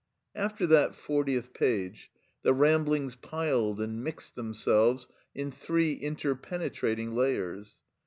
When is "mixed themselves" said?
4.03-5.07